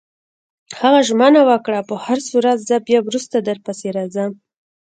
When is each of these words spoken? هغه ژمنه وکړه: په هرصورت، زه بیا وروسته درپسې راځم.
هغه 0.79 0.99
ژمنه 1.07 1.41
وکړه: 1.49 1.79
په 1.89 1.95
هرصورت، 2.05 2.57
زه 2.69 2.75
بیا 2.87 2.99
وروسته 3.03 3.35
درپسې 3.47 3.87
راځم. 3.97 4.31